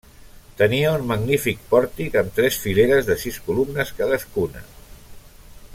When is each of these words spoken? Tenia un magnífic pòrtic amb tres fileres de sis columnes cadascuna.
Tenia 0.61 0.93
un 0.99 1.03
magnífic 1.11 1.61
pòrtic 1.73 2.17
amb 2.23 2.33
tres 2.39 2.59
fileres 2.63 3.11
de 3.11 3.19
sis 3.25 3.37
columnes 3.51 3.93
cadascuna. 4.01 4.65